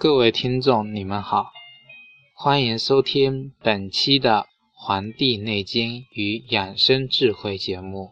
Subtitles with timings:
[0.00, 1.52] 各位听众，你们好，
[2.34, 4.30] 欢迎收听本期的
[4.72, 8.08] 《黄帝内经与养生智慧》节目。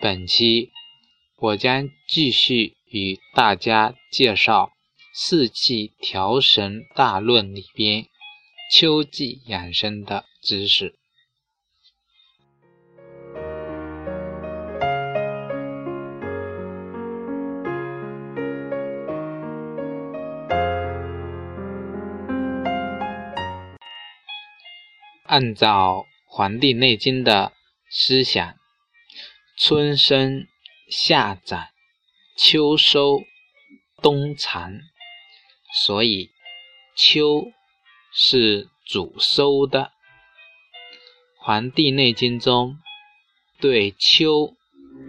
[0.00, 0.70] 本期
[1.40, 4.66] 我将继续与大家介绍
[5.12, 8.06] 《四气调神大论》里边
[8.72, 10.94] 秋季养生的知识。
[25.32, 27.54] 按照《黄帝内经》的
[27.88, 28.54] 思想，
[29.56, 30.46] 春生、
[30.90, 31.68] 夏长、
[32.36, 33.22] 秋收、
[34.02, 34.78] 冬藏，
[35.86, 36.28] 所以
[36.94, 37.46] 秋
[38.12, 39.90] 是主收的。
[41.42, 42.76] 《黄帝内经》中
[43.58, 44.54] 对秋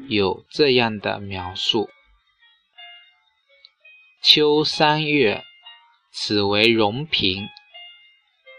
[0.08, 1.90] 有这样的描述：
[4.24, 5.44] 秋三月，
[6.14, 7.50] 此为荣平。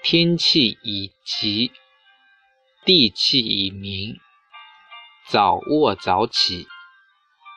[0.06, 1.72] 天气已极，
[2.84, 4.20] 地气已明，
[5.30, 6.68] 早卧早起，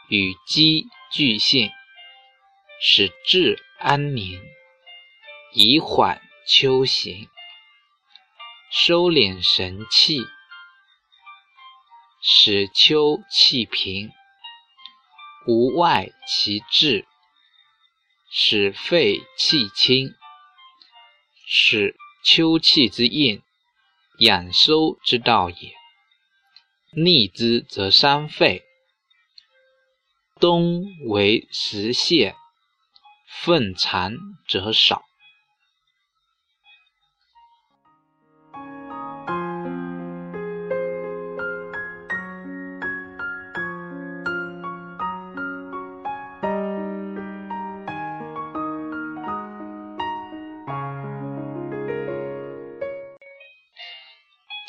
[0.08, 1.74] 与鸡俱现，
[2.80, 4.42] 使志安宁，
[5.52, 7.28] 以缓秋行，
[8.72, 10.26] 收敛神气，
[12.22, 14.10] 使秋气平，
[15.46, 17.06] 无外其志，
[18.32, 20.16] 使肺气清，
[21.46, 21.94] 使。
[22.30, 23.42] 秋气之应，
[24.20, 25.74] 养收之道也。
[26.94, 28.66] 逆之则伤肺。
[30.38, 32.36] 冬为食泻，
[33.30, 35.07] 粪残则少。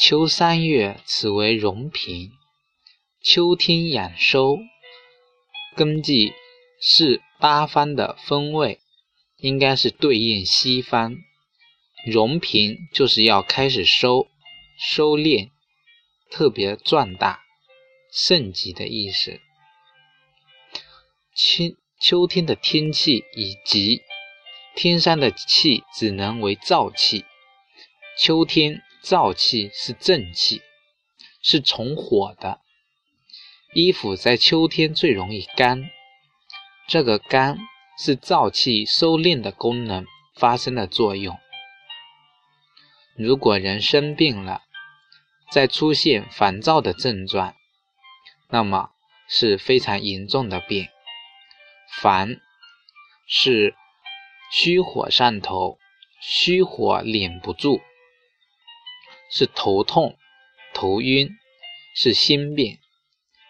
[0.08, 2.32] 秋三月，此为荣平。
[3.22, 4.56] 秋天养收，
[5.76, 6.32] 根据
[6.80, 8.80] 是八方的分位，
[9.36, 11.14] 应该是对应西方。
[12.06, 14.28] 荣平就是要开始收、
[14.78, 15.50] 收敛，
[16.30, 17.42] 特别壮大、
[18.10, 19.38] 盛极的意思。
[21.34, 24.00] 秋秋天的天气以及
[24.75, 27.26] 天上的气只能为燥气，
[28.19, 28.82] 秋天。
[29.08, 30.60] 燥气是正气，
[31.42, 32.60] 是从火的。
[33.74, 35.88] 衣服在秋天最容易干，
[36.86, 37.58] 这个干
[37.98, 40.04] 是燥气收敛的功能
[40.34, 41.38] 发生了作用。
[43.16, 44.60] 如果人生病了，
[45.50, 47.56] 再出现烦躁的症状，
[48.50, 48.90] 那么
[49.26, 50.86] 是非常严重的病。
[51.98, 52.42] 烦
[53.26, 53.75] 是
[54.52, 55.78] 虚火上头，
[56.20, 57.80] 虚火敛不住。
[59.31, 60.16] 是头痛、
[60.72, 61.28] 头晕，
[61.94, 62.78] 是心病、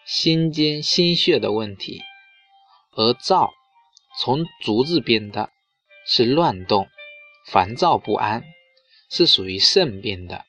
[0.05, 2.01] 心经、心血的问题；
[2.91, 3.51] 而躁
[4.19, 5.51] 从足字边的，
[6.05, 6.89] 是乱动、
[7.45, 8.43] 烦躁不安，
[9.09, 10.45] 是属于肾病的。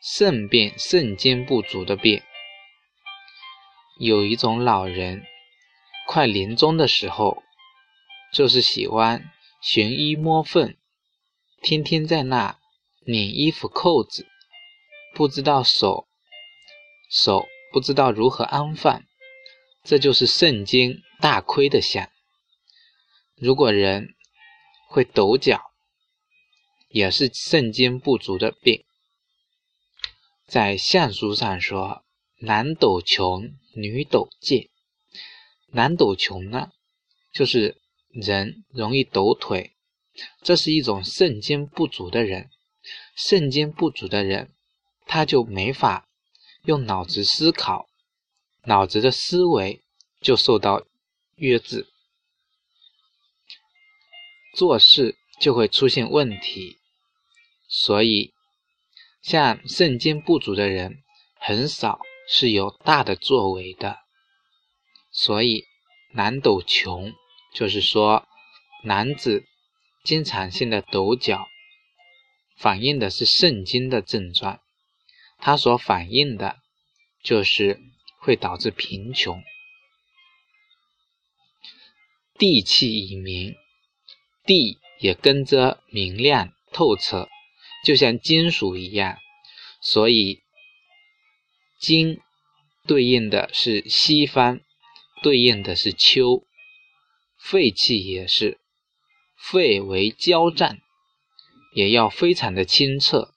[0.00, 2.22] 肾病、肾精不足的病。
[3.98, 5.24] 有一种老人，
[6.06, 7.42] 快临终的时候，
[8.32, 10.76] 就是喜欢寻医摸缝，
[11.60, 12.57] 天天在那。
[13.10, 14.26] 拧衣服扣子，
[15.14, 16.06] 不知道手
[17.10, 19.02] 手不知道如何安放，
[19.82, 22.10] 这就是肾经大亏的象。
[23.34, 24.14] 如果人
[24.90, 25.58] 会抖脚，
[26.90, 28.84] 也是肾精不足的病。
[30.46, 32.04] 在相书上说，
[32.40, 34.68] 男抖穷，女抖贱。
[35.68, 36.72] 男抖穷呢，
[37.32, 37.80] 就是
[38.10, 39.72] 人容易抖腿，
[40.42, 42.50] 这是一种肾精不足的人。
[43.14, 44.52] 肾精不足的人，
[45.06, 46.06] 他就没法
[46.64, 47.88] 用脑子思考，
[48.64, 49.82] 脑子的思维
[50.20, 50.86] 就受到
[51.36, 51.86] 约制，
[54.54, 56.78] 做事就会出现问题。
[57.68, 58.32] 所以，
[59.22, 61.02] 像肾精不足的人，
[61.38, 63.98] 很少是有大的作为的。
[65.10, 65.64] 所以，
[66.12, 67.12] 男斗穷，
[67.54, 68.26] 就是说，
[68.84, 69.44] 男子
[70.04, 71.46] 经常性的抖脚。
[72.58, 74.60] 反映的是肾经的症状，
[75.38, 76.58] 它所反映的，
[77.22, 77.80] 就是
[78.18, 79.40] 会导致贫穷。
[82.34, 83.54] 地气已明，
[84.44, 87.28] 地也跟着明亮透彻，
[87.84, 89.18] 就像金属一样。
[89.80, 90.42] 所以，
[91.78, 92.20] 金
[92.86, 94.60] 对应的是西方，
[95.22, 96.44] 对应的是秋。
[97.38, 98.58] 肺气也是，
[99.36, 100.80] 肺为交战，
[101.78, 103.32] 也要非常的清澈。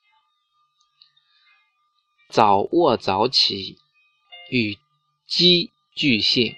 [2.28, 3.78] 早卧早起
[4.50, 4.80] 与
[5.28, 6.56] 鸡俱现，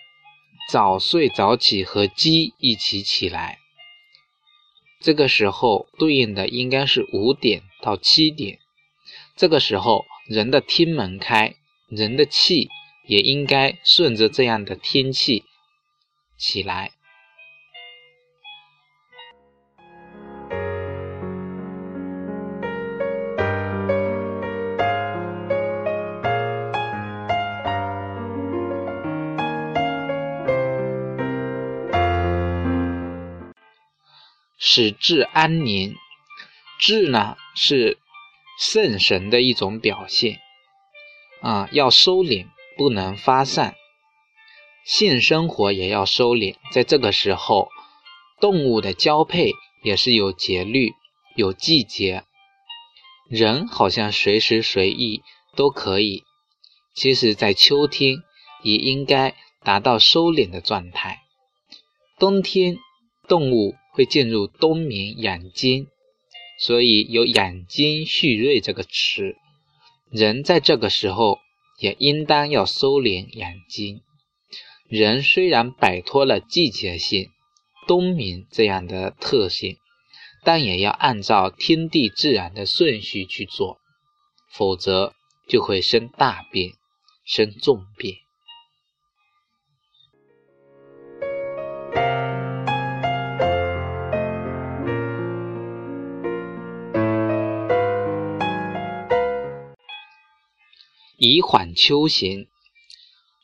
[0.72, 3.60] 早睡早起和鸡一起起来。
[5.02, 8.60] 这个时候对应的应该是五点到七点。
[9.36, 11.54] 这个时候人的天门开，
[11.90, 12.70] 人的气
[13.06, 15.44] 也应该顺着这样的天气
[16.38, 16.94] 起来。
[34.76, 35.96] 使志安宁，
[36.80, 38.00] 志呢是
[38.58, 40.40] 圣神的一种表现
[41.44, 43.76] 啊，要收敛，不能发散。
[44.84, 47.70] 性生活也要收敛，在这个时候，
[48.42, 49.52] 动物的交配
[49.84, 50.94] 也是有节律、
[51.36, 52.24] 有季节。
[53.30, 55.22] 人好像随时随地
[55.56, 56.24] 都可以，
[56.96, 58.24] 其实，在秋天
[58.64, 61.20] 也应该达到收敛的状态。
[62.18, 62.80] 冬天，
[63.28, 63.76] 动物。
[63.94, 65.88] 会进入冬眠养精，
[66.60, 69.36] 所以有养精蓄锐这个词。
[70.10, 71.40] 人在这个时候
[71.80, 74.02] 也应当要收敛养精。
[74.90, 77.30] 人虽然摆脱了季节性
[77.88, 79.78] 冬眠这样的特性，
[80.44, 83.78] 但也要按照天地自然的顺序去做，
[84.52, 85.14] 否则
[85.48, 86.74] 就会生大病，
[87.26, 88.16] 生重病。
[101.26, 102.50] 以缓秋行，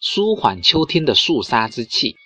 [0.01, 2.17] 舒缓秋天的肃杀之气。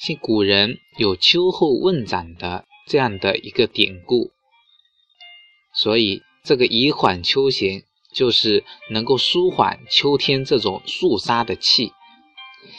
[0.00, 4.32] 像古人有秋后问斩的这样的一个典故，
[5.72, 11.92] 所以这个以缓秋行就是能够舒缓秋天这种肃杀的气。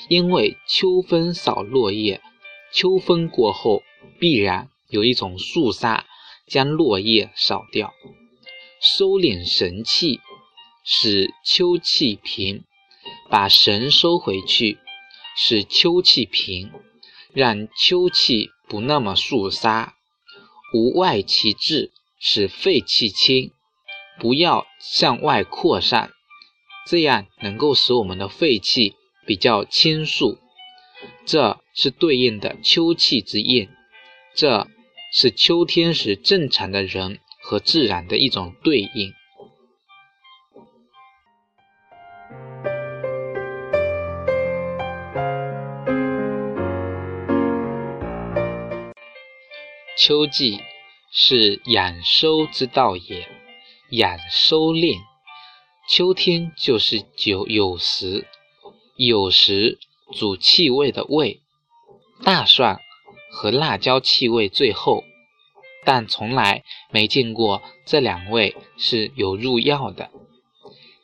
[0.10, 2.20] 因为秋风扫落叶，
[2.74, 3.82] 秋风过后
[4.20, 6.06] 必然有一种肃杀，
[6.46, 7.94] 将落叶扫掉，
[8.82, 10.20] 收敛神气。
[10.84, 12.66] 使秋气平，
[13.30, 14.80] 把神收回去，
[15.38, 16.72] 使秋气平，
[17.34, 19.96] 让秋气不那么肃杀，
[20.74, 23.52] 无外其志，使肺气清，
[24.20, 26.12] 不要向外扩散，
[26.86, 28.96] 这样能够使我们的肺气
[29.26, 30.38] 比较清肃。
[31.26, 33.70] 这是对应的秋气之应，
[34.36, 34.68] 这
[35.14, 39.14] 是秋天时正常的人和自然的一种对应。
[50.06, 50.60] 秋季
[51.14, 53.26] 是养收之道也，
[53.90, 54.98] 养收敛。
[55.90, 58.28] 秋天就是酒有时，
[58.98, 59.80] 有时
[60.12, 61.40] 主气味的味，
[62.22, 62.82] 大蒜
[63.32, 65.06] 和辣椒气味最后，
[65.86, 70.12] 但从来没见过这两味是有入药的，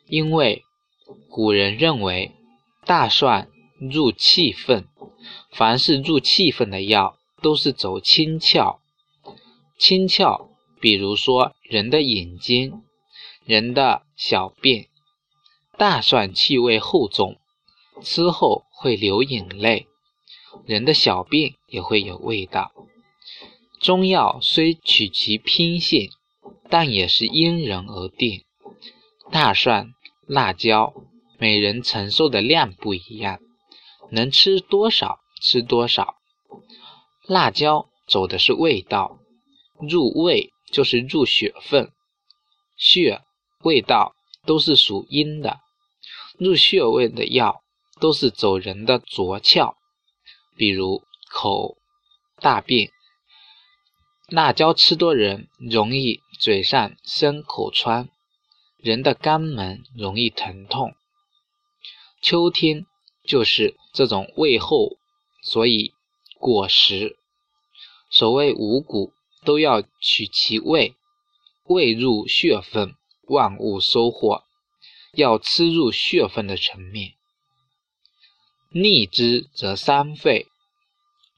[0.08, 0.62] 因为
[1.30, 2.32] 古人认为
[2.84, 4.86] 大蒜入气分，
[5.50, 8.79] 凡是入气分的药都是走清窍。
[9.80, 12.82] 轻窍，比如说人的眼睛、
[13.46, 14.88] 人的小便，
[15.78, 17.40] 大蒜气味厚重，
[18.02, 19.86] 吃后会流眼泪，
[20.66, 22.72] 人的小便也会有味道。
[23.80, 26.10] 中药虽取其偏性，
[26.68, 28.44] 但也是因人而定。
[29.32, 29.94] 大蒜、
[30.26, 30.92] 辣椒，
[31.38, 33.40] 每人承受的量不一样，
[34.10, 36.16] 能吃多少吃多少。
[37.26, 39.16] 辣椒走的是味道。
[39.80, 41.92] 入胃就是入血分，
[42.76, 43.22] 血、
[43.60, 45.60] 味道都是属阴的。
[46.38, 47.62] 入穴位的药
[48.00, 49.74] 都是走人的浊窍，
[50.56, 51.76] 比如口、
[52.36, 52.90] 大便。
[54.28, 58.08] 辣椒吃多人容易嘴上生口疮，
[58.78, 60.94] 人的肛门容易疼痛。
[62.22, 62.86] 秋天
[63.24, 64.98] 就是这种胃厚，
[65.42, 65.92] 所以
[66.38, 67.18] 果实
[68.10, 69.12] 所谓五谷。
[69.44, 70.94] 都要取其味，
[71.64, 72.94] 味入血分，
[73.28, 74.44] 万物收获。
[75.14, 77.14] 要吃入血分的层面，
[78.70, 80.46] 逆之则伤肺。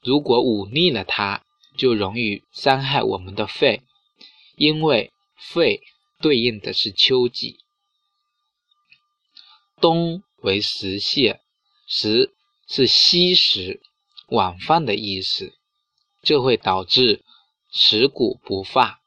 [0.03, 1.43] 如果忤逆了它，
[1.79, 3.81] 就容易伤害我们的肺，
[4.57, 5.81] 因为肺
[6.21, 7.57] 对应的是秋季。
[9.81, 11.41] 冬为食泄，
[11.87, 12.35] 食
[12.69, 13.81] 是稀食、
[14.29, 15.55] 晚饭的意思，
[16.21, 17.25] 这会导致。
[17.73, 19.01] 食谷不化，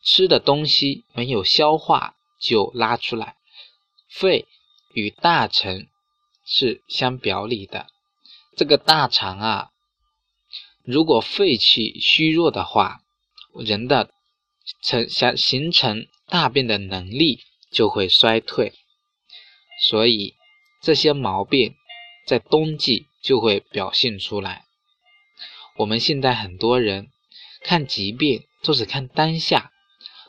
[0.00, 3.36] 吃的东西没有消化就拉出来。
[4.08, 4.46] 肺
[4.94, 5.86] 与大肠
[6.44, 7.88] 是相表里的。
[8.56, 9.70] 这个大肠啊，
[10.84, 13.00] 如果肺气虚弱的话，
[13.52, 14.10] 人的
[14.80, 18.72] 成想形成大便的能力就会衰退。
[19.82, 20.36] 所以
[20.80, 21.74] 这些毛病
[22.26, 24.64] 在冬季就会表现出来。
[25.76, 27.10] 我们现在很多人
[27.66, 29.72] 看疾病都是看当下，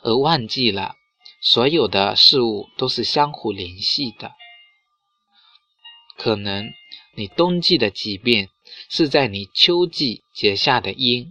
[0.02, 0.96] 而忘记了
[1.40, 4.32] 所有的事物都是相互联系的。
[6.16, 6.68] 可能
[7.14, 8.48] 你冬季的疾病
[8.90, 11.28] 是在你秋季结下的因，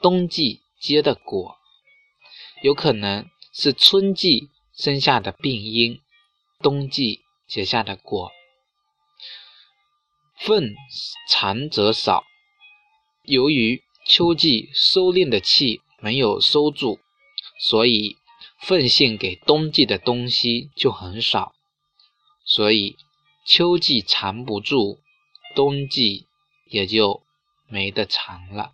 [0.00, 1.54] 冬季结的果；
[2.62, 6.00] 有可能是春季生下的病因，
[6.60, 8.32] 冬季结下的果。
[10.38, 10.74] 粪
[11.28, 12.24] 长则少。
[13.24, 16.98] 由于秋季收敛的气没有收住，
[17.60, 18.16] 所以
[18.60, 21.54] 奉献给冬季的东西就很少，
[22.44, 22.96] 所以
[23.46, 24.98] 秋季藏不住，
[25.54, 26.26] 冬季
[26.68, 27.22] 也就
[27.68, 28.72] 没得藏了。